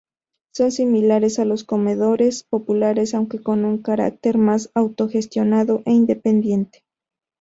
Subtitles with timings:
[0.55, 6.83] Son similares a los comedores populares, aunque con un carácter más autogestionado e independiente.